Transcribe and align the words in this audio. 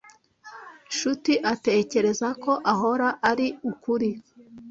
Nshuti 0.89 1.33
atekereza 1.53 2.27
ko 2.43 2.51
ahora 2.73 3.07
ari 3.29 3.47
ukuri. 3.71 4.09